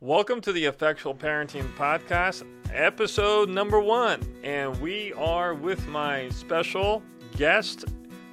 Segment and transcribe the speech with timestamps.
[0.00, 4.20] Welcome to the Effectual Parenting Podcast, episode number one.
[4.44, 7.02] And we are with my special
[7.36, 7.86] guest,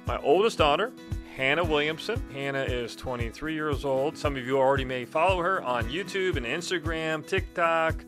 [0.06, 0.92] my oldest daughter,
[1.34, 2.22] Hannah Williamson.
[2.34, 4.18] Hannah is 23 years old.
[4.18, 8.04] Some of you already may follow her on YouTube and Instagram, TikTok,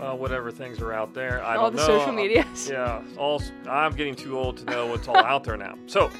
[0.00, 1.44] uh, whatever things are out there.
[1.44, 1.98] I all don't the know.
[1.98, 5.76] social medias, Yeah, all, I'm getting too old to know what's all out there now.
[5.84, 6.10] So,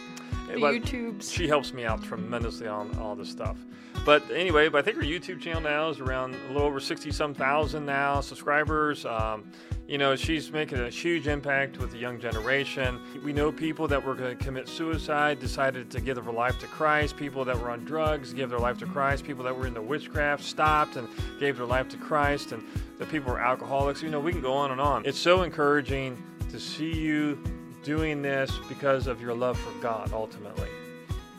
[0.47, 1.33] the but YouTubes.
[1.33, 3.57] she helps me out tremendously on all this stuff.
[4.05, 7.11] But anyway, but I think her YouTube channel now is around a little over 60
[7.11, 9.05] some thousand now subscribers.
[9.05, 9.51] Um,
[9.89, 13.01] you know, she's making a huge impact with the young generation.
[13.25, 16.67] We know people that were going to commit suicide decided to give their life to
[16.67, 17.17] Christ.
[17.17, 19.25] People that were on drugs gave their life to Christ.
[19.25, 21.09] People that were into witchcraft stopped and
[21.41, 22.53] gave their life to Christ.
[22.53, 22.65] And
[22.99, 24.03] the people were alcoholics.
[24.03, 25.05] You know, we can go on and on.
[25.05, 27.39] It's so encouraging to see you
[27.87, 30.69] doing this because of your love for God ultimately.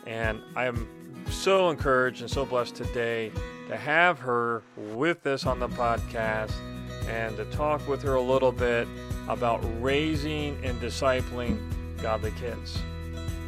[0.06, 0.88] And I am
[1.30, 3.34] so encouraged and so blessed today
[3.68, 6.54] to have her with us on the podcast
[7.10, 8.88] and to talk with her a little bit
[9.28, 11.60] about raising and discipling
[12.02, 12.80] godly kids.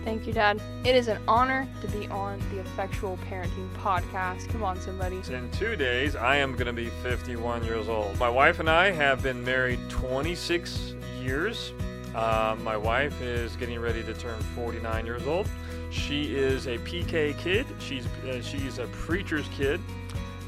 [0.03, 0.61] Thank you, Dad.
[0.83, 4.49] It is an honor to be on the Effectual Parenting Podcast.
[4.49, 5.21] Come on, somebody.
[5.31, 8.19] In two days, I am going to be 51 years old.
[8.19, 11.71] My wife and I have been married 26 years.
[12.15, 15.47] Uh, my wife is getting ready to turn 49 years old.
[15.91, 17.65] She is a PK kid.
[17.79, 19.79] She's uh, she's a preacher's kid,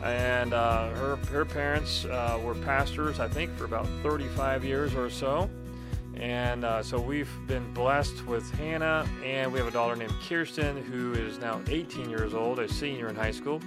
[0.04, 5.10] and uh, her her parents uh, were pastors, I think, for about 35 years or
[5.10, 5.50] so.
[6.16, 10.84] And uh, so we've been blessed with Hannah, and we have a daughter named Kirsten
[10.84, 13.62] who is now 18 years old, a senior in high school,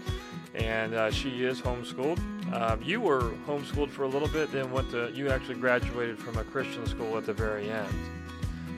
[0.54, 2.20] and she is homeschooled.
[2.54, 6.36] Um, you were homeschooled for a little bit, then went to you actually graduated from
[6.38, 7.92] a Christian school at the very end.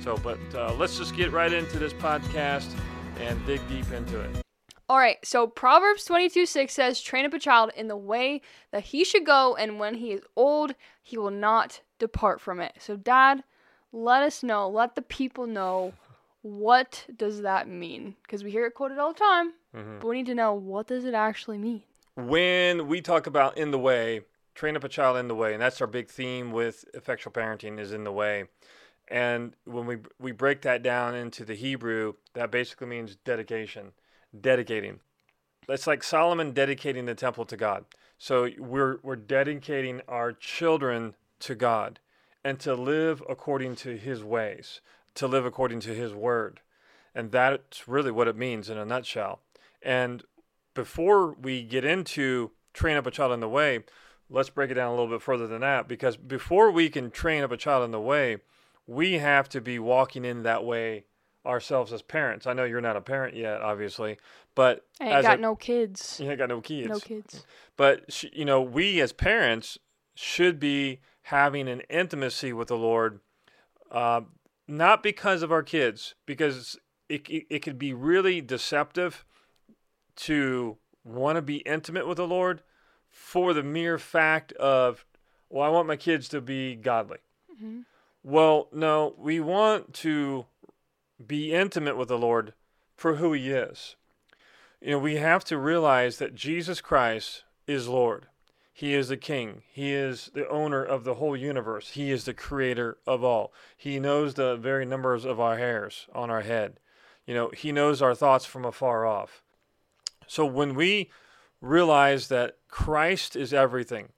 [0.01, 2.73] So, but uh, let's just get right into this podcast
[3.21, 4.31] and dig deep into it.
[4.89, 8.85] All right, so Proverbs 22 6 says, Train up a child in the way that
[8.85, 12.73] he should go, and when he is old, he will not depart from it.
[12.79, 13.43] So, Dad,
[13.93, 15.93] let us know, let the people know
[16.43, 18.15] what does that mean?
[18.23, 20.01] Because we hear it quoted all the time, Mhm.
[20.01, 21.83] but we need to know what does it actually mean?
[22.17, 24.23] When we talk about in the way,
[24.55, 27.79] train up a child in the way, and that's our big theme with effectual parenting
[27.79, 28.47] is in the way.
[29.09, 33.93] And when we we break that down into the Hebrew, that basically means dedication,
[34.39, 35.01] dedicating.
[35.69, 37.85] It's like Solomon dedicating the temple to God.
[38.19, 42.01] So we're we're dedicating our children to God
[42.43, 44.81] and to live according to his ways,
[45.15, 46.61] to live according to his word.
[47.15, 49.41] And that's really what it means in a nutshell.
[49.83, 50.25] And
[50.77, 53.81] before we get into train up a child in the way,
[54.31, 57.43] let's break it down a little bit further than that because before we can train
[57.43, 58.37] up a child in the way,
[58.87, 61.07] we have to be walking in that way
[61.45, 62.47] ourselves as parents.
[62.47, 64.19] I know you're not a parent yet, obviously,
[64.55, 66.21] but I ain't got a, no kids.
[66.23, 66.89] you ain't got no kids.
[66.89, 67.45] No kids.
[67.77, 69.79] But sh- you know, we as parents
[70.15, 73.21] should be having an intimacy with the Lord,
[73.91, 74.23] uh,
[74.69, 79.25] not because of our kids, because it, it it could be really deceptive
[80.17, 82.63] to want to be intimate with the Lord
[83.09, 85.05] for the mere fact of,
[85.49, 87.19] well, I want my kids to be godly.
[87.59, 87.81] hmm
[88.23, 90.47] Well, no, we want to
[91.25, 92.53] be intimate with the Lord
[92.97, 93.97] for who He is.
[94.81, 98.27] You know, we have to realize that Jesus Christ is Lord.
[98.73, 99.63] He is the King.
[99.73, 101.93] He is the owner of the whole universe.
[101.93, 103.53] He is the creator of all.
[103.75, 106.79] He knows the very numbers of our hairs on our head.
[107.27, 109.43] You know, He knows our thoughts from afar off.
[110.27, 111.11] So when we
[111.61, 114.09] realize that Christ is everything,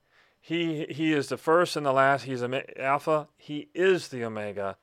[0.41, 2.25] he he is the first and the last.
[2.25, 3.29] He's Alpha.
[3.37, 4.77] He is the Omega.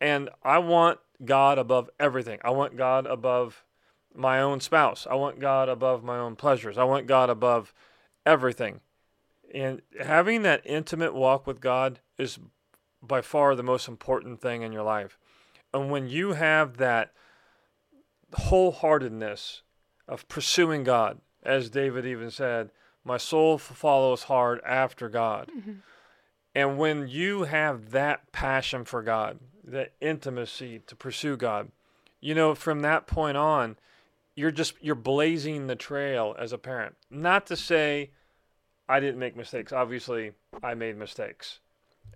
[0.00, 2.38] And I want God above everything.
[2.44, 3.64] I want God above
[4.14, 5.06] my own spouse.
[5.10, 6.78] I want God above my own pleasures.
[6.78, 7.72] I want God above
[8.26, 8.80] everything.
[9.54, 12.38] And having that intimate walk with God is
[13.02, 15.18] by far the most important thing in your life.
[15.72, 17.12] And when you have that
[18.32, 19.62] wholeheartedness
[20.08, 22.70] of pursuing God, as David even said,
[23.04, 25.50] my soul follows hard after God.
[25.52, 25.72] hmm
[26.54, 31.70] And when you have that passion for God, that intimacy to pursue God,
[32.20, 33.76] you know, from that point on,
[34.34, 36.96] you're just you're blazing the trail as a parent.
[37.10, 38.10] Not to say
[38.88, 39.72] I didn't make mistakes.
[39.72, 40.32] Obviously,
[40.62, 41.60] I made mistakes.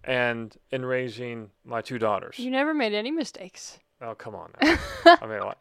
[0.05, 2.39] And in raising my two daughters.
[2.39, 3.79] You never made any mistakes.
[4.03, 4.51] Oh, come on.
[4.61, 4.79] Now.
[5.05, 5.59] I made a lot.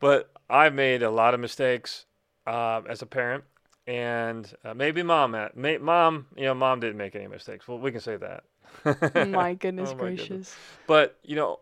[0.00, 2.06] but I made a lot of mistakes
[2.46, 3.44] uh, as a parent.
[3.86, 7.66] And uh, maybe mom, at, may, mom, you know, mom didn't make any mistakes.
[7.66, 8.44] Well, we can say that.
[9.28, 10.26] my goodness Oh my gracious.
[10.28, 10.56] goodness.
[10.86, 11.60] But, you know,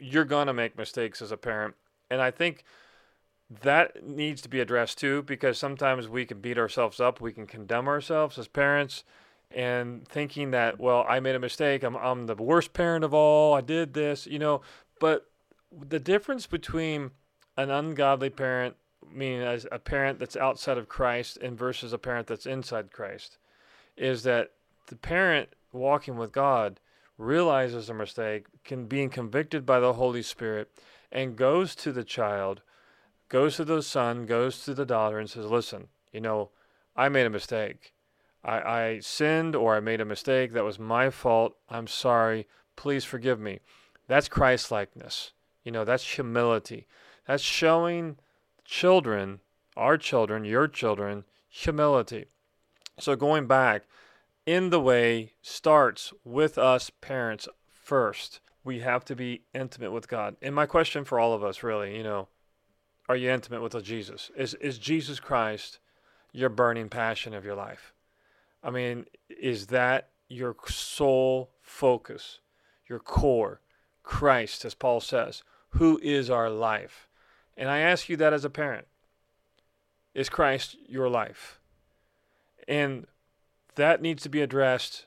[0.00, 1.74] you're going to make mistakes as a parent.
[2.10, 2.64] And I think
[3.62, 7.46] that needs to be addressed too because sometimes we can beat ourselves up, we can
[7.46, 9.04] condemn ourselves as parents
[9.50, 13.54] and thinking that well, I made a mistake, I'm I'm the worst parent of all,
[13.54, 14.60] I did this, you know,
[15.00, 15.30] but
[15.70, 17.10] the difference between
[17.56, 18.76] an ungodly parent
[19.12, 23.38] meaning as a parent that's outside of Christ and versus a parent that's inside Christ
[23.96, 24.52] is that
[24.86, 26.80] the parent walking with God
[27.16, 30.70] realizes a mistake, can being convicted by the Holy Spirit,
[31.10, 32.62] and goes to the child,
[33.28, 36.50] goes to the son, goes to the daughter, and says, "Listen, you know,
[36.94, 37.92] I made a mistake.
[38.44, 40.52] I, I sinned or I made a mistake.
[40.52, 41.56] That was my fault.
[41.68, 42.46] I'm sorry.
[42.76, 43.60] Please forgive me."
[44.08, 45.32] That's Christ likeness.
[45.62, 46.86] You know, that's humility.
[47.26, 48.16] That's showing
[48.64, 49.40] children,
[49.76, 52.26] our children, your children, humility.
[52.98, 53.84] So going back,
[54.48, 58.40] in the way starts with us parents first.
[58.64, 60.36] We have to be intimate with God.
[60.40, 62.28] And my question for all of us really, you know,
[63.10, 64.30] are you intimate with Jesus?
[64.36, 65.80] Is is Jesus Christ
[66.32, 67.92] your burning passion of your life?
[68.62, 72.40] I mean, is that your sole focus,
[72.88, 73.60] your core?
[74.08, 77.10] Christ, as Paul says, who is our life?
[77.58, 78.86] And I ask you that as a parent.
[80.14, 81.60] Is Christ your life?
[82.66, 83.06] And
[83.74, 85.04] that needs to be addressed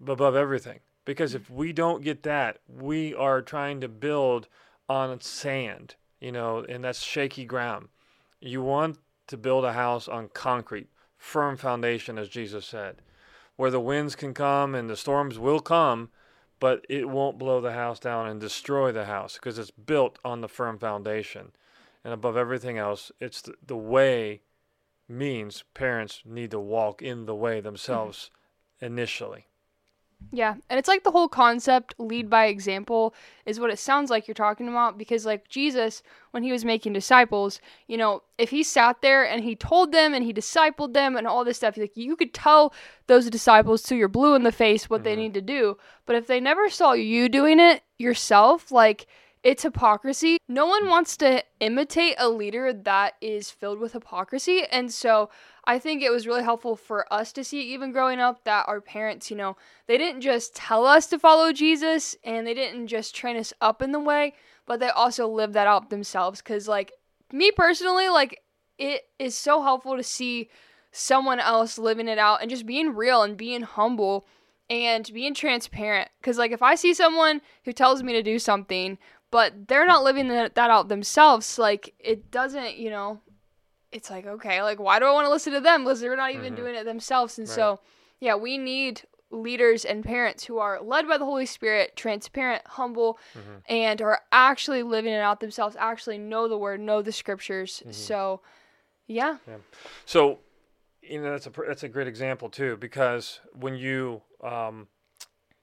[0.00, 0.78] above everything.
[1.04, 4.46] Because if we don't get that, we are trying to build
[4.88, 7.88] on sand, you know, and that's shaky ground.
[8.40, 10.86] You want to build a house on concrete,
[11.18, 13.02] firm foundation, as Jesus said,
[13.56, 16.10] where the winds can come and the storms will come,
[16.60, 20.42] but it won't blow the house down and destroy the house because it's built on
[20.42, 21.52] the firm foundation.
[22.04, 24.42] And above everything else, it's the, the way
[25.08, 28.30] means parents need to walk in the way themselves
[28.78, 28.92] mm-hmm.
[28.92, 29.46] initially.
[30.32, 33.14] Yeah, and it's like the whole concept lead by example
[33.46, 36.92] is what it sounds like you're talking about because like Jesus when he was making
[36.92, 41.16] disciples, you know, if he sat there and he told them and he discipled them
[41.16, 42.72] and all this stuff, like you could tell
[43.08, 45.04] those disciples till you're blue in the face what mm-hmm.
[45.04, 45.76] they need to do.
[46.06, 49.06] But if they never saw you doing it yourself, like
[49.42, 50.38] it's hypocrisy.
[50.48, 54.64] No one wants to imitate a leader that is filled with hypocrisy.
[54.70, 55.30] And so
[55.64, 58.80] I think it was really helpful for us to see, even growing up, that our
[58.80, 59.56] parents, you know,
[59.86, 63.80] they didn't just tell us to follow Jesus and they didn't just train us up
[63.80, 64.34] in the way,
[64.66, 66.42] but they also lived that out themselves.
[66.42, 66.92] Because, like,
[67.32, 68.42] me personally, like,
[68.78, 70.50] it is so helpful to see
[70.92, 74.26] someone else living it out and just being real and being humble
[74.68, 76.08] and being transparent.
[76.20, 78.98] Because, like, if I see someone who tells me to do something
[79.30, 81.58] but they're not living that out themselves.
[81.58, 83.20] Like it doesn't, you know,
[83.92, 85.84] it's like okay, like why do I want to listen to them?
[85.84, 86.56] Because they're not even mm-hmm.
[86.56, 87.38] doing it themselves.
[87.38, 87.54] And right.
[87.54, 87.80] so,
[88.20, 93.18] yeah, we need leaders and parents who are led by the Holy Spirit, transparent, humble,
[93.32, 93.58] mm-hmm.
[93.68, 95.76] and are actually living it out themselves.
[95.78, 97.80] Actually know the Word, know the Scriptures.
[97.80, 97.92] Mm-hmm.
[97.92, 98.40] So,
[99.06, 99.36] yeah.
[99.46, 99.56] yeah.
[100.04, 100.40] So,
[101.02, 104.88] you know, that's a that's a great example too, because when you um,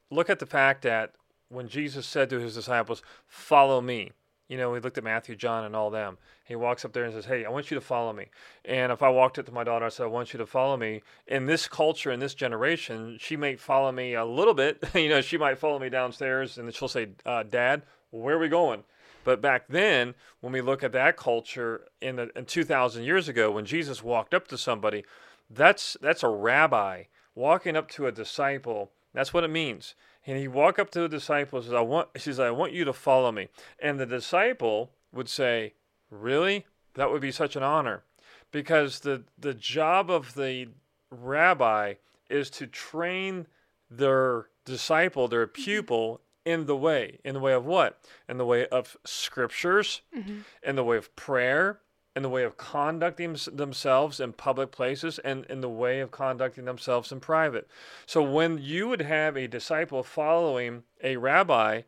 [0.09, 1.13] look at the fact that
[1.49, 4.11] when Jesus said to his disciples, Follow me.
[4.47, 6.17] You know, he looked at Matthew, John, and all them.
[6.45, 8.27] He walks up there and says, Hey, I want you to follow me.
[8.63, 10.77] And if I walked up to my daughter, I said, I want you to follow
[10.77, 11.01] me.
[11.27, 14.81] In this culture, in this generation, she may follow me a little bit.
[14.95, 18.47] you know, she might follow me downstairs and she'll say, uh, Dad, where are we
[18.47, 18.83] going?
[19.25, 23.51] But back then, when we look at that culture in, the, in 2,000 years ago,
[23.51, 25.03] when Jesus walked up to somebody,
[25.49, 27.03] that's, that's a rabbi
[27.35, 28.91] walking up to a disciple.
[29.13, 29.95] That's what it means.
[30.27, 32.73] And he walk up to the disciple and says, I want he says, I want
[32.73, 33.47] you to follow me.
[33.79, 35.73] And the disciple would say,
[36.11, 36.65] Really?
[36.95, 38.03] That would be such an honor.
[38.51, 40.67] Because the the job of the
[41.09, 41.95] rabbi
[42.29, 43.47] is to train
[43.89, 45.63] their disciple, their mm-hmm.
[45.63, 47.19] pupil, in the way.
[47.23, 47.99] In the way of what?
[48.27, 50.39] In the way of scriptures, mm-hmm.
[50.63, 51.79] in the way of prayer,
[52.17, 56.65] in the way of conducting themselves in public places and in the way of conducting
[56.65, 57.67] themselves in private.
[58.07, 61.83] So when you would have a disciple following a rabbi,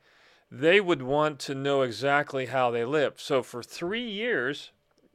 [0.51, 3.19] they would want to know exactly how they lived.
[3.19, 4.69] So for three years,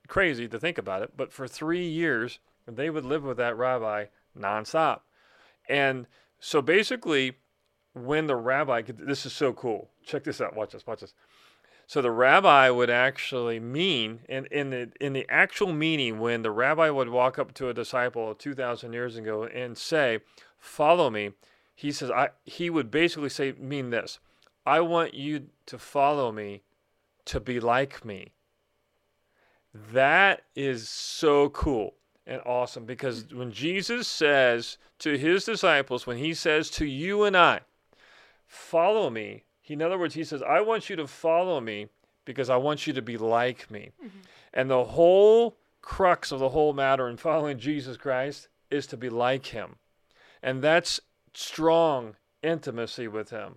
[0.08, 4.06] crazy to think about it, but for three years, they would live with that rabbi
[4.36, 5.02] nonstop.
[5.68, 6.08] And
[6.40, 7.36] so basically,
[7.92, 9.90] when the rabbi, this is so cool.
[10.04, 10.56] Check this out.
[10.56, 10.84] Watch this.
[10.84, 11.14] Watch this.
[11.86, 16.50] So the rabbi would actually mean, in, in the in the actual meaning, when the
[16.50, 20.20] rabbi would walk up to a disciple two thousand years ago and say,
[20.58, 21.32] "Follow me,"
[21.74, 24.18] he says, "I." He would basically say, mean this:
[24.64, 26.62] I want you to follow me,
[27.26, 28.32] to be like me.
[29.74, 31.94] That is so cool
[32.26, 33.34] and awesome because mm.
[33.34, 37.60] when Jesus says to his disciples, when he says to you and I,
[38.46, 41.88] "Follow me," He, in other words, he says, I want you to follow me
[42.26, 43.92] because I want you to be like me.
[43.98, 44.18] Mm-hmm.
[44.52, 49.08] And the whole crux of the whole matter in following Jesus Christ is to be
[49.08, 49.76] like him.
[50.42, 51.00] And that's
[51.32, 53.54] strong intimacy with him.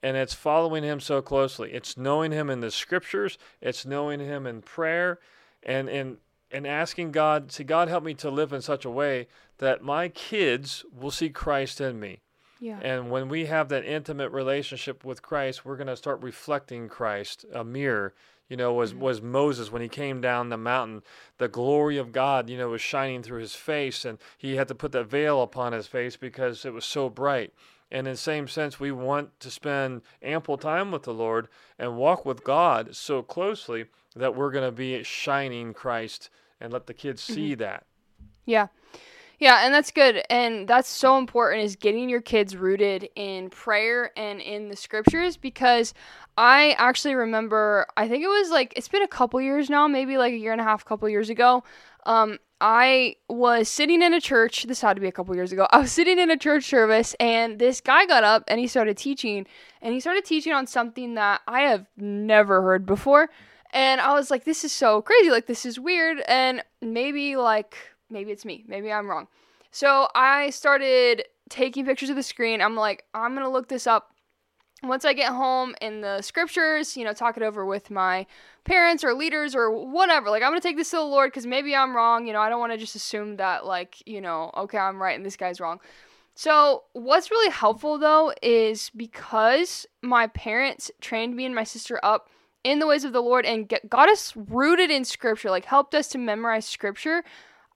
[0.00, 1.72] And it's following him so closely.
[1.72, 5.18] It's knowing him in the scriptures, it's knowing him in prayer,
[5.64, 6.18] and, and,
[6.52, 9.26] and asking God, see, God, help me to live in such a way
[9.58, 12.20] that my kids will see Christ in me.
[12.60, 12.78] Yeah.
[12.82, 17.44] And when we have that intimate relationship with Christ, we're going to start reflecting Christ,
[17.52, 18.14] a mirror.
[18.48, 18.98] You know, was Mhm.
[19.00, 21.02] was Moses when he came down the mountain,
[21.36, 24.74] the glory of God, you know, was shining through his face, and he had to
[24.74, 27.52] put that veil upon his face because it was so bright.
[27.90, 31.48] And in the same sense, we want to spend ample time with the Lord
[31.78, 33.86] and walk with God so closely
[34.16, 37.84] that we're going to be shining Christ and let the kids see that.
[38.46, 38.68] Yeah.
[39.38, 40.22] Yeah, and that's good.
[40.28, 45.36] And that's so important is getting your kids rooted in prayer and in the scriptures
[45.36, 45.94] because
[46.36, 50.18] I actually remember I think it was like it's been a couple years now, maybe
[50.18, 51.62] like a year and a half, couple years ago.
[52.04, 54.64] Um I was sitting in a church.
[54.64, 55.68] This had to be a couple years ago.
[55.70, 58.96] I was sitting in a church service, and this guy got up and he started
[58.96, 59.46] teaching.
[59.80, 63.30] And he started teaching on something that I have never heard before.
[63.72, 65.30] And I was like, this is so crazy.
[65.30, 66.20] Like, this is weird.
[66.26, 67.76] And maybe, like,
[68.10, 68.64] maybe it's me.
[68.66, 69.28] Maybe I'm wrong.
[69.70, 72.60] So I started taking pictures of the screen.
[72.60, 74.10] I'm like, I'm going to look this up.
[74.82, 78.26] Once I get home in the scriptures, you know, talk it over with my
[78.64, 80.30] parents or leaders or whatever.
[80.30, 82.26] Like, I'm going to take this to the Lord because maybe I'm wrong.
[82.26, 85.16] You know, I don't want to just assume that, like, you know, okay, I'm right
[85.16, 85.80] and this guy's wrong.
[86.36, 92.28] So, what's really helpful though is because my parents trained me and my sister up
[92.62, 95.96] in the ways of the Lord and get, got us rooted in scripture, like helped
[95.96, 97.24] us to memorize scripture,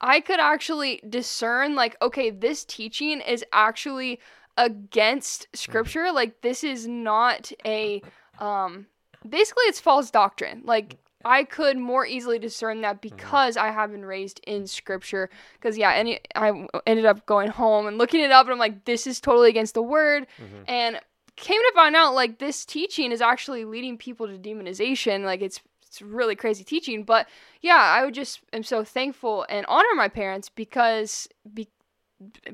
[0.03, 4.19] I could actually discern, like, okay, this teaching is actually
[4.57, 6.11] against scripture.
[6.13, 8.03] Like, this is not a,
[8.39, 8.87] um,
[9.27, 10.63] basically, it's false doctrine.
[10.65, 15.31] Like, I could more easily discern that because I have been raised in scripture.
[15.55, 18.85] Because, yeah, and I ended up going home and looking it up, and I'm like,
[18.85, 20.27] this is totally against the word.
[20.39, 20.65] Mhm.
[20.67, 21.01] And
[21.37, 25.25] came to find out, like, this teaching is actually leading people to demonization.
[25.25, 25.61] Like, it's
[25.93, 27.05] it's really crazy teaching.
[27.05, 27.29] But
[27.61, 31.69] yeah, I would just am so thankful and honor my parents because be,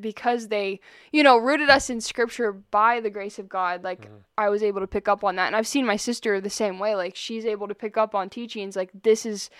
[0.00, 0.80] because they
[1.12, 3.84] you know rooted us in scripture by the grace of God.
[3.84, 4.24] Like Mhm.
[4.36, 6.80] I was able to pick up on that, and I've seen my sister the same
[6.80, 6.96] way.
[6.96, 9.50] Like she's able to pick up on teachings like this is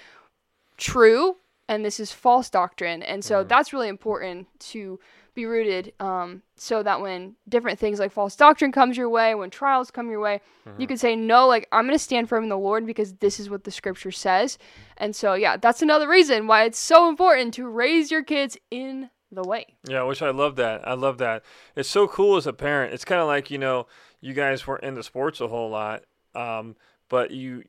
[0.77, 1.37] true
[1.69, 3.49] and this is false doctrine, and so Mhm.
[3.49, 4.99] that's really important to
[5.39, 9.51] be rooted um, so that when different things like false doctrine comes your way when
[9.51, 10.41] trials come your way
[10.79, 10.89] you Mhm.
[10.89, 13.49] can say no like i'm going to stand firm in the lord because this is
[13.49, 14.59] what the scripture says
[14.97, 19.11] and so yeah that's another reason why it's so important to raise your kids in
[19.31, 20.89] the way Yeah, which I love that.
[20.89, 21.45] I love that.
[21.77, 22.95] It's so cool as a parent.
[22.95, 23.87] It's kind of like you know,
[24.23, 26.05] you guys weren't into sports a whole lot,
[26.35, 26.77] um,
[27.11, 27.65] but you,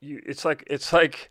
[0.00, 0.20] you.
[0.26, 1.30] It's like it's like,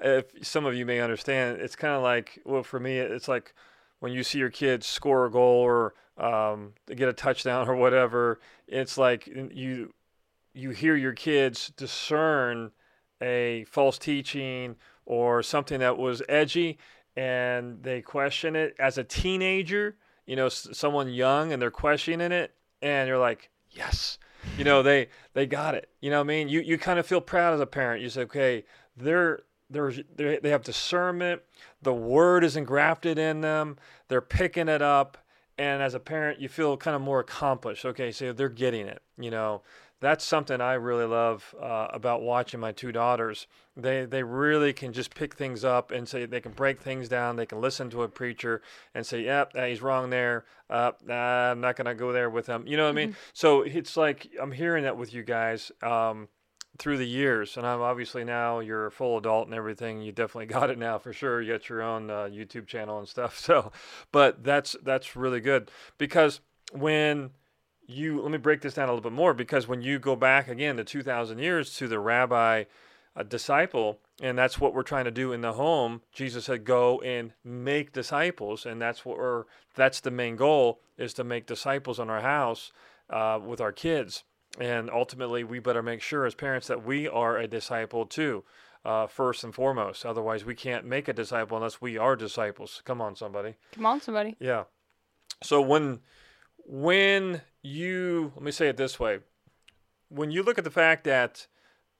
[0.00, 3.54] if some of you may understand, it's kind of like well, for me, it's like
[4.02, 8.40] when you see your kids score a goal or um, get a touchdown or whatever.
[8.66, 9.94] It's like you,
[10.52, 12.72] you hear your kids discern
[13.22, 14.74] a false teaching
[15.06, 16.78] or something that was edgy
[17.14, 19.94] and they question it as a teenager,
[20.26, 24.18] you know, someone young and they're questioning it and you're like, "Yes."
[24.58, 25.88] You know, they they got it.
[26.00, 26.48] You know what I mean?
[26.48, 28.02] You you kind of feel proud as a parent.
[28.02, 28.64] You say, "Okay,
[28.96, 31.42] they're they're they they have discernment.
[31.82, 33.76] The word is engrafted in them.
[34.08, 35.18] They're picking it up."
[35.58, 37.84] And as a parent, you feel kind of more accomplished.
[37.84, 39.02] Okay, so they're getting it.
[39.18, 39.62] You know,
[40.02, 43.46] that's something I really love uh, about watching my two daughters.
[43.76, 47.36] They they really can just pick things up and say they can break things down.
[47.36, 48.62] They can listen to a preacher
[48.94, 50.44] and say, "Yep, uh, he's wrong there.
[50.68, 53.16] Uh, nah, I'm not gonna go there with him." You know what I mean?
[53.32, 56.28] So it's like I'm hearing that with you guys um,
[56.82, 60.02] through the years, and I'm obviously now you're a full adult and everything.
[60.02, 61.40] You definitely got it now for sure.
[61.40, 63.38] You got your own uh, YouTube channel and stuff.
[63.42, 63.72] So,
[64.10, 66.40] but that's that's really good because
[66.72, 67.30] when
[67.86, 70.48] you let me break this down a little bit more because when you go back
[70.48, 72.64] again to 2000 years to the rabbi
[73.14, 77.00] a disciple and that's what we're trying to do in the home jesus said go
[77.00, 81.98] and make disciples and that's what we're that's the main goal is to make disciples
[81.98, 82.72] in our house
[83.10, 84.24] uh, with our kids
[84.58, 88.44] and ultimately we better make sure as parents that we are a disciple too
[88.84, 90.04] uh, first and foremost.
[90.04, 92.82] Otherwise we can't make a disciple unless we are disciples.
[92.84, 93.54] Come on somebody.
[93.72, 94.36] Come on somebody.
[94.38, 94.64] Yeah.
[95.42, 96.00] So when
[96.64, 99.20] when you let me say it this way,
[100.08, 101.46] when you look at the fact that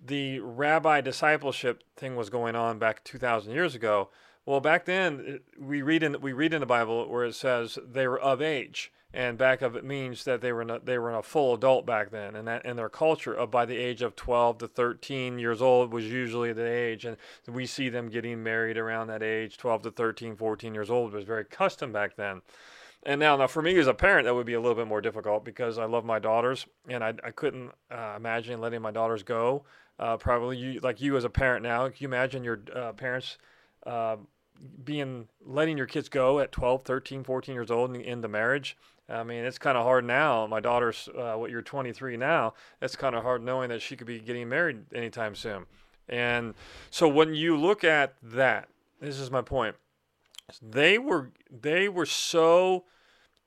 [0.05, 4.11] the rabbi discipleship thing was going on back 2000 years ago,
[4.45, 8.07] Well, back then we read in we read in the Bible where it says they
[8.09, 11.11] were of age, and back of it means that they were in a, they were
[11.11, 14.01] in a full adult back then, and that in their culture of by the age
[14.01, 17.17] of 12 to 13 years old was usually the age, and
[17.47, 21.25] we see them getting married around that age, 12 to 13, 14 years old was
[21.25, 22.41] very custom back then.
[23.05, 25.01] And now, now for me as a parent, that would be a little bit more
[25.01, 29.23] difficult because I love my daughters, and I, I couldn't uh, imagine letting my daughters
[29.23, 29.65] go.
[29.99, 33.39] Uh, probably you, like you as a parent now, can you imagine your uh, parents
[33.87, 34.17] uh,
[34.85, 38.77] being letting your kids go at 12, 13, 14 years old in, into marriage?
[39.09, 40.47] I mean, it's kind of hard now.
[40.47, 42.55] My daughter's uh, what you're 23 now.
[42.81, 45.67] It's kind of hard knowing that she could be getting married anytime soon.
[46.09, 46.55] And
[46.91, 48.69] so when you look at that,
[49.01, 49.77] this is my point.
[50.61, 52.85] They were they were so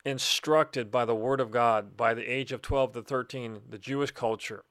[0.04, 4.12] instructed by the word of God by the age of 12 to 13, the Jewish
[4.12, 4.64] culture,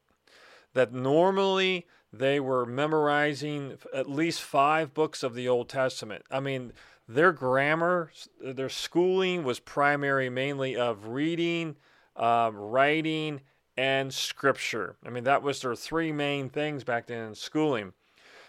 [0.72, 1.86] that normally
[2.18, 6.24] they were memorizing at least five books of the Old Testament.
[6.30, 6.72] I mean,
[7.08, 11.76] their grammar, their schooling was primary mainly of reading,
[12.16, 13.40] uh, writing,
[13.76, 14.96] and scripture.
[15.04, 17.92] I mean, that was their three main things back then in schooling.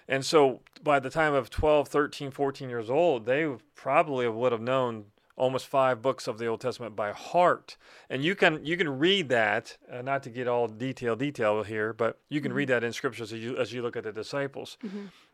[0.07, 4.61] And so by the time of 12, 13, 14 years old, they probably would have
[4.61, 5.05] known
[5.37, 7.77] almost five books of the Old Testament by heart.
[8.09, 11.93] And you can you can read that, uh, not to get all detail detail here,
[11.93, 14.77] but you can read that in scriptures as you as you look at the disciples.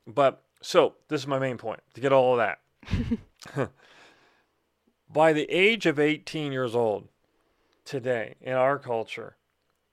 [0.08, 2.60] But so this is my main point to get all of that.
[5.14, 7.08] by the age of 18 years old,
[7.86, 9.36] today in our culture,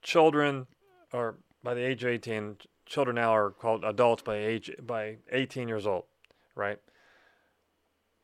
[0.03, 0.67] children
[1.12, 5.69] or by the age of 18, children now are called adults by age by 18
[5.69, 6.05] years old,
[6.55, 6.79] right?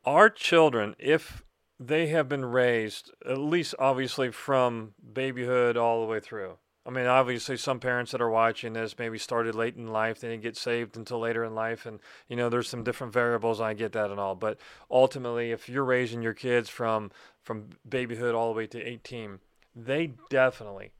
[0.05, 1.43] Our children, if
[1.79, 6.57] they have been raised, at least obviously from babyhood all the way through.
[6.87, 10.29] I mean, obviously, some parents that are watching this maybe started late in life, they
[10.29, 13.59] didn't get saved until later in life, and you know, there's some different variables.
[13.59, 14.59] I get that and all, but
[14.91, 19.39] ultimately, if you're raising your kids from from babyhood all the way to 18,
[19.75, 20.91] they definitely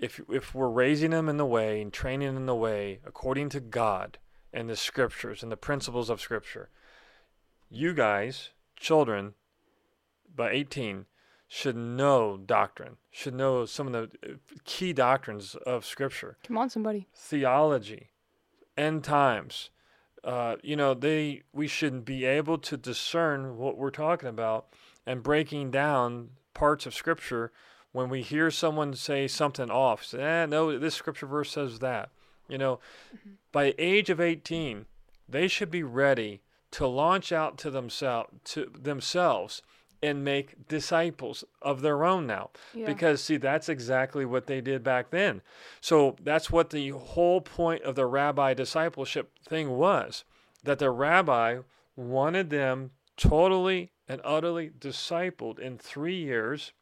[0.00, 3.60] if if we're raising them in the way and training in the way according to
[3.60, 4.18] God
[4.52, 6.70] and the scriptures and the principles of scripture,
[7.68, 9.34] you guys, children,
[10.34, 11.06] by 18
[11.46, 16.68] should know doctrine, should know some of the uh, key doctrines of scripture, Come on,
[16.68, 17.08] somebody.
[17.14, 18.10] theology,
[18.76, 19.70] end times.
[20.24, 24.66] Uh, you know, they we should be able to discern what we're talking about
[25.06, 27.52] and breaking down parts of scripture
[27.92, 30.04] when we hear someone say something off.
[30.04, 32.10] Say, eh, no, this scripture verse says that.
[32.48, 32.80] You know,
[33.52, 34.86] by age of 18,
[35.28, 39.62] they should be ready to launch out to themselves to themselves
[40.02, 42.50] and make disciples of their own now.
[42.72, 42.86] Yeah.
[42.86, 45.42] because see that's exactly what they did back then.
[45.80, 50.24] So that's what the whole point of the rabbi discipleship thing was
[50.62, 51.58] that the rabbi
[51.96, 56.72] wanted them totally and utterly discipled in 3 years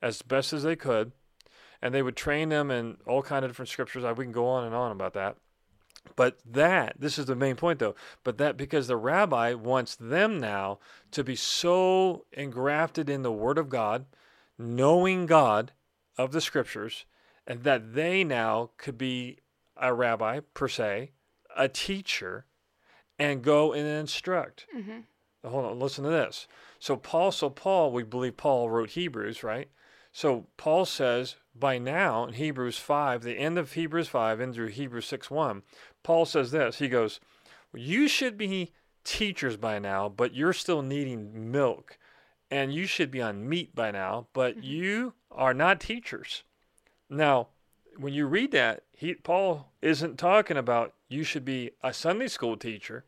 [0.00, 1.12] as best as they could.
[1.82, 4.04] And they would train them in all kind of different scriptures.
[4.16, 5.36] We can go on and on about that
[6.16, 10.38] but that, this is the main point though, but that because the rabbi wants them
[10.38, 10.78] now
[11.12, 14.06] to be so engrafted in the Word of God,
[14.58, 15.72] knowing God
[16.18, 17.04] of the Scriptures,
[17.46, 19.38] and that they now could be
[19.76, 21.12] a rabbi per se,
[21.56, 22.44] a teacher,
[23.18, 24.66] and go and instruct.
[24.76, 25.48] Mm-hmm.
[25.48, 26.46] Hold on, listen to this.
[26.78, 29.68] So Paul, so Paul, we believe Paul wrote Hebrews, right?
[30.12, 35.06] So Paul says by now in Hebrews 5, the end of Hebrews 5 into Hebrews
[35.06, 35.62] 6 1,
[36.02, 36.78] Paul says this.
[36.78, 37.20] He goes,
[37.74, 38.72] You should be
[39.04, 41.98] teachers by now, but you're still needing milk.
[42.50, 46.42] And you should be on meat by now, but you are not teachers.
[47.08, 47.48] Now,
[47.96, 52.56] when you read that, he, Paul isn't talking about you should be a Sunday school
[52.56, 53.04] teacher.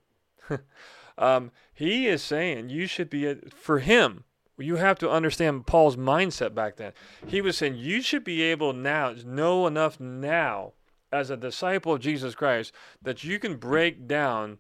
[1.18, 4.24] um, he is saying you should be, a, for him,
[4.58, 6.92] you have to understand Paul's mindset back then.
[7.26, 10.72] He was saying you should be able now, know enough now
[11.12, 14.58] as a disciple of Jesus Christ that you can break down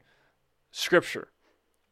[0.70, 1.28] scripture.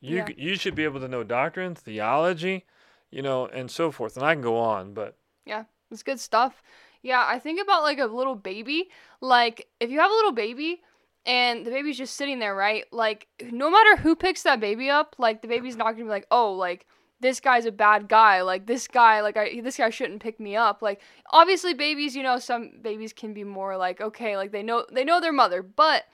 [0.00, 0.28] You, Yeah.
[0.36, 2.64] you should be able to know doctrine, theology,
[3.10, 4.16] you know, and so forth.
[4.16, 6.62] And I can go on, but Yeah, it's good stuff.
[7.02, 8.90] Yeah, I think about like a little baby.
[9.20, 10.82] Like, if you have a little baby
[11.26, 12.84] and the baby's just sitting there, right?
[12.92, 16.26] Like, no matter who picks that baby up, like, the baby's not gonna be like,
[16.30, 16.86] oh, like,
[17.20, 18.42] this guy's a bad guy.
[18.42, 20.82] Like, this guy, like, I, this guy shouldn't pick me up.
[20.82, 24.86] Like, obviously, babies, you know, some babies can be more like, okay, like, they know,
[24.92, 26.04] they know their mother, but,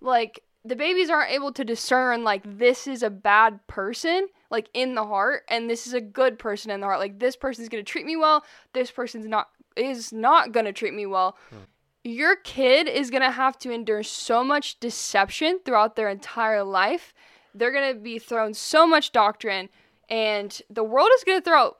[0.00, 4.94] like, the babies aren't able to discern like this is a bad person like in
[4.94, 7.84] the heart and this is a good person in the heart like this person's going
[7.84, 11.58] to treat me well this person's not is not going to treat me well hmm.
[12.02, 17.12] your kid is going to have to endure so much deception throughout their entire life
[17.54, 19.68] they're going to be thrown so much doctrine
[20.08, 21.76] and the world is going to throw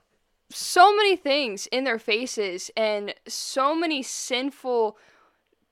[0.51, 4.97] so many things in their faces and so many sinful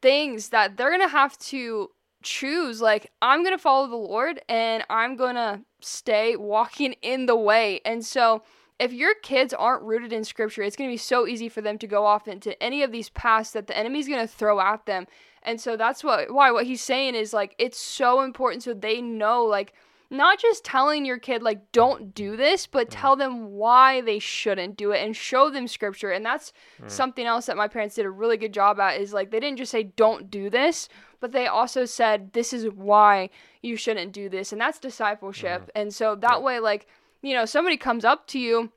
[0.01, 1.91] things that they're going to have to
[2.23, 7.27] choose like I'm going to follow the Lord and I'm going to stay walking in
[7.27, 7.81] the way.
[7.85, 8.43] And so
[8.79, 11.79] if your kids aren't rooted in scripture, it's going to be so easy for them
[11.79, 14.87] to go off into any of these paths that the enemy's going to throw at
[14.87, 15.07] them.
[15.43, 19.01] And so that's what why what he's saying is like it's so important so they
[19.01, 19.73] know like
[20.13, 22.91] not just telling your kid like don't do this but mm.
[22.91, 26.91] tell them why they shouldn't do it and show them scripture and that's mm.
[26.91, 29.57] something else that my parents did a really good job at is like they didn't
[29.57, 30.89] just say don't do this
[31.21, 33.31] but they also said this is why
[33.63, 35.71] you shouldn't do this and that's discipleship mm.
[35.75, 36.41] and so that yeah.
[36.41, 36.87] way like
[37.23, 38.71] you know somebody comes up to you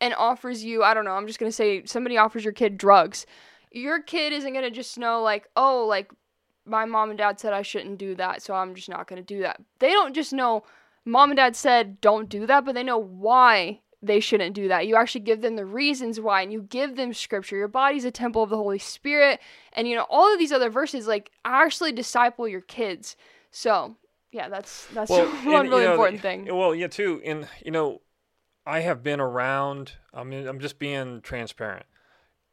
[0.00, 2.76] and offers you i don't know i'm just going to say somebody offers your kid
[2.76, 3.24] drugs
[3.72, 6.10] your kid isn't going to just know like oh like
[6.66, 9.34] my mom and dad said I shouldn't do that, so I'm just not going to
[9.34, 9.60] do that.
[9.78, 10.64] They don't just know
[11.04, 14.86] mom and dad said don't do that, but they know why they shouldn't do that.
[14.86, 17.56] You actually give them the reasons why and you give them scripture.
[17.56, 19.40] Your body's a temple of the Holy Spirit
[19.72, 23.16] and you know all of these other verses like actually disciple your kids.
[23.50, 23.96] So,
[24.32, 26.54] yeah, that's that's well, one and, really you know, important thing.
[26.54, 27.22] Well, yeah, too.
[27.24, 28.02] And you know,
[28.66, 31.86] I have been around I mean, I'm just being transparent.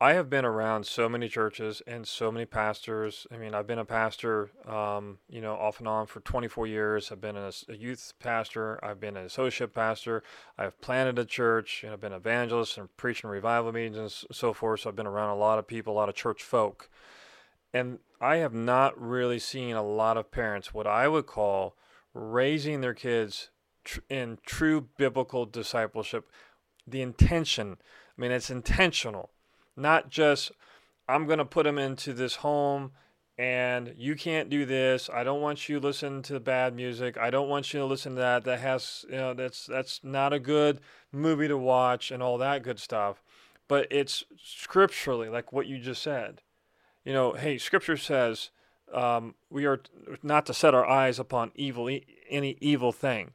[0.04, 3.26] I have been around so many churches and so many pastors.
[3.32, 7.10] I mean, I've been a pastor, um, you know, off and on for 24 years.
[7.10, 8.84] I've been a, a, youth pastor.
[8.84, 10.22] I've been an associate pastor.
[10.58, 11.86] I've planted a church.
[11.90, 14.82] I've been an evangelist and preaching revival meetings and so forth.
[14.82, 16.90] So I've been around a lot of people, a lot of church folk.
[17.74, 21.78] And I have not really seen a lot of parents, what I would call
[22.14, 23.52] raising their kids
[23.86, 26.30] tr- in true biblical discipleship.
[26.86, 27.78] The intention,
[28.18, 29.30] I mean, it's intentional
[29.76, 30.52] not just
[31.08, 32.92] I'm going to put them into this home
[33.38, 35.10] and you can't do this.
[35.12, 37.18] I don't want you to listen to bad music.
[37.18, 38.44] I don't want you to listen to that.
[38.44, 40.80] That has, you know, that's that's not a good
[41.12, 43.24] movie to watch and all that good stuff.
[43.68, 46.42] But it's scripturally, like what you just said.
[47.04, 48.52] You know, hey, Scripture says
[48.94, 49.82] um, we are
[50.22, 51.90] not to set our eyes upon evil,
[52.30, 53.32] any evil thing.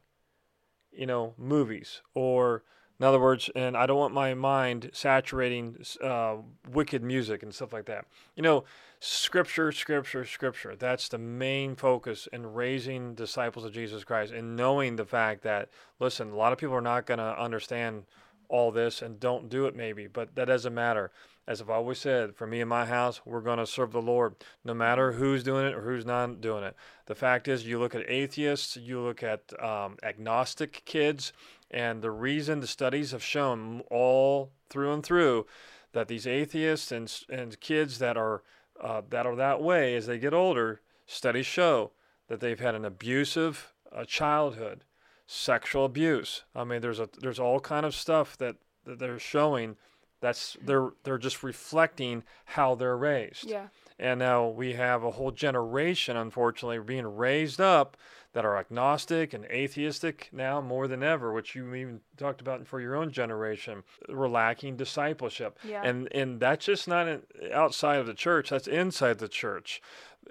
[0.92, 2.62] You know, movies or
[3.00, 6.36] in other words, and I don't want my mind saturating uh,
[6.72, 8.06] wicked music and stuff like that.
[8.34, 8.64] You know,
[8.98, 10.74] scripture, scripture, scripture.
[10.76, 15.68] That's the main focus in raising disciples of Jesus Christ and knowing the fact that,
[16.00, 18.04] listen, a lot of people are not going to understand
[18.48, 21.12] all this and don't do it maybe, but that doesn't matter.
[21.46, 24.34] As I've always said, for me and my house, we're going to serve the Lord
[24.64, 26.74] no matter who's doing it or who's not doing it.
[27.06, 31.32] The fact is, you look at atheists, you look at um, agnostic kids,
[31.70, 35.46] and the reason the studies have shown all through and through
[35.92, 38.42] that these atheists and, and kids that are
[38.80, 41.90] uh, that are that way as they get older, studies show
[42.28, 44.84] that they've had an abusive uh, childhood,
[45.26, 46.44] sexual abuse.
[46.54, 49.76] I mean, there's a there's all kind of stuff that, that they're showing.
[50.20, 53.44] That's they're they're just reflecting how they're raised.
[53.44, 53.68] Yeah.
[53.98, 57.96] And now we have a whole generation, unfortunately, being raised up
[58.38, 62.80] that are agnostic and atheistic now more than ever, which you even talked about for
[62.80, 63.82] your own generation.
[64.08, 65.58] We're lacking discipleship.
[65.64, 65.82] Yeah.
[65.82, 67.22] And and that's just not in,
[67.52, 69.82] outside of the church, that's inside the church.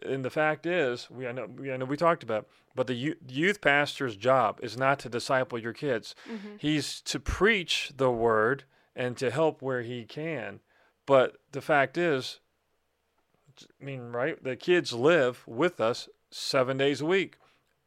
[0.04, 3.18] And the fact is, we I know we, I know we talked about, but the
[3.28, 6.16] youth pastor's job is not to disciple your kids.
[6.32, 6.56] Mm-hmm.
[6.60, 8.64] He's to preach the word
[8.96, 10.62] and to help where he can.
[11.06, 12.40] But the fact is,
[13.82, 14.42] I mean, right?
[14.42, 17.36] The kids live with us seven days a week.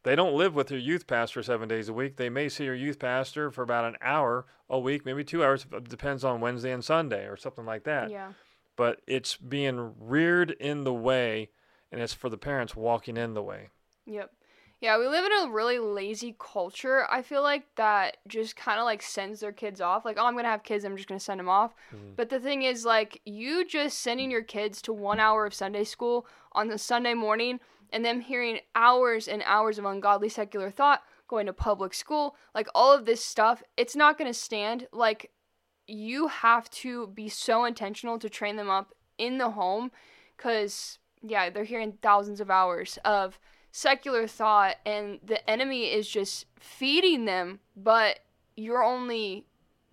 [0.02, 2.16] They don't live with their youth pastor seven days a week.
[2.16, 5.66] They may see your youth pastor for about an hour a week, maybe two hours.
[5.82, 8.10] Depends on Wednesday and Sunday or something like that.
[8.10, 8.32] Yeah.
[8.76, 11.50] But it's being reared in the way,
[11.92, 13.68] and it's for the parents walking in the way.
[14.06, 14.32] Yep.
[14.80, 17.06] Yeah, we live in a really lazy culture.
[17.10, 20.06] I feel like that just kind of like sends their kids off.
[20.06, 21.74] Like, oh, I'm going to have kids, I'm just going to send them off.
[21.94, 22.16] Mm.
[22.16, 25.84] But the thing is, like, you just sending your kids to one hour of Sunday
[25.84, 27.60] school on the Sunday morning
[27.92, 32.68] and them hearing hours and hours of ungodly secular thought, going to public school, like
[32.74, 34.88] all of this stuff, it's not going to stand.
[34.92, 35.30] Like,
[35.86, 39.90] you have to be so intentional to train them up in the home
[40.36, 43.38] because, yeah, they're hearing thousands of hours of
[43.72, 48.20] secular thought and the enemy is just feeding them, but
[48.56, 49.46] you're only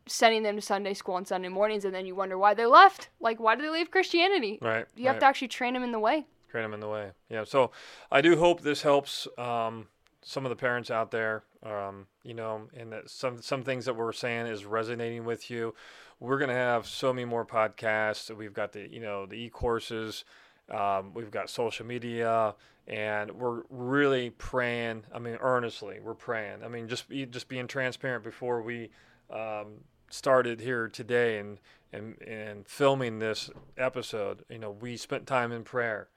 [0.08, 3.10] sending them to Sunday school on Sunday mornings and then you wonder why they left.
[3.20, 4.60] Like why did they leave Christianity?
[4.62, 4.86] Right.
[4.96, 5.14] You right.
[5.14, 6.26] have to actually train them in the way.
[6.50, 7.12] Train them in the way.
[7.30, 7.44] Yeah.
[7.44, 7.72] So
[8.12, 9.88] I do hope this helps um,
[10.22, 11.44] some of the parents out there.
[11.64, 15.74] Um, you know, and that some some things that we're saying is resonating with you.
[16.20, 18.34] We're gonna have so many more podcasts.
[18.34, 20.24] We've got the you know the e courses
[20.70, 22.56] Um, we've got social media,
[22.88, 25.04] and we're really praying.
[25.14, 26.64] I mean, earnestly, we're praying.
[26.64, 28.90] I mean, just just being transparent before we
[29.30, 31.60] um, started here today and
[31.94, 34.44] and and filming this episode.
[34.50, 36.10] You know, we spent time in prayer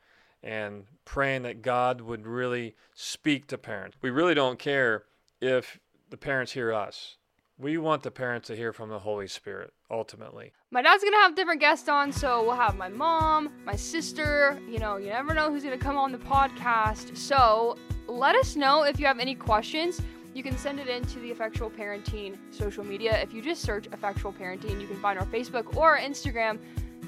[0.43, 3.97] and praying that God would really speak to parents.
[4.01, 5.05] We really don't care
[5.41, 7.17] if the parents hear us.
[7.61, 10.53] We want the parents to hear from the Holy Spirit ultimately.
[10.71, 14.59] My dad's gonna have different guests on, so we'll have my mom, my sister.
[14.67, 17.15] You know, you never know who's gonna come on the podcast.
[17.15, 20.01] So let us know if you have any questions.
[20.33, 23.21] You can send it into the Effectual Parenting social media.
[23.21, 26.59] If you just search Effectual Parenting, you can find our Facebook or Instagram.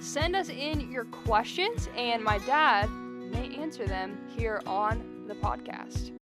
[0.01, 6.11] Send us in your questions, and my dad may answer them here on the podcast.